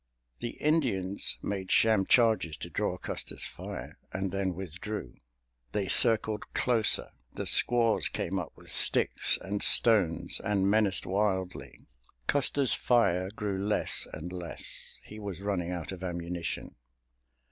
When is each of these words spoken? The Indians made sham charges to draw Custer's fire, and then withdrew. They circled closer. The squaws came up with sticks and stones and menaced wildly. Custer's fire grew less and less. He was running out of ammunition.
The 0.39 0.57
Indians 0.59 1.37
made 1.43 1.69
sham 1.69 2.05
charges 2.07 2.57
to 2.57 2.71
draw 2.71 2.97
Custer's 2.97 3.45
fire, 3.45 3.99
and 4.11 4.31
then 4.31 4.55
withdrew. 4.55 5.17
They 5.73 5.87
circled 5.87 6.51
closer. 6.55 7.11
The 7.35 7.45
squaws 7.45 8.09
came 8.09 8.39
up 8.39 8.51
with 8.55 8.71
sticks 8.71 9.37
and 9.39 9.61
stones 9.61 10.41
and 10.43 10.67
menaced 10.67 11.05
wildly. 11.05 11.85
Custer's 12.25 12.73
fire 12.73 13.29
grew 13.29 13.63
less 13.63 14.07
and 14.11 14.33
less. 14.33 14.97
He 15.03 15.19
was 15.19 15.43
running 15.43 15.69
out 15.69 15.91
of 15.91 16.03
ammunition. 16.03 16.73